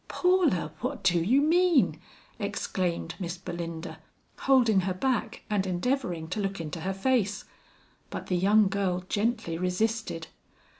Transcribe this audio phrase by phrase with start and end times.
[0.07, 1.99] "Paula, what do you mean?"
[2.39, 3.99] exclaimed Miss Belinda,
[4.39, 7.45] holding her back and endeavoring to look into her face.
[8.09, 10.25] But the young girl gently resisted.